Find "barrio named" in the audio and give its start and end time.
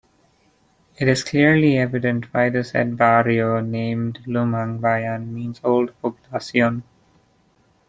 2.97-4.17